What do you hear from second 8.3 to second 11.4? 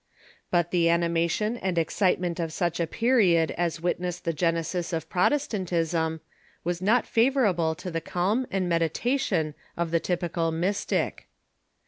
and meditation of the typical Mystic.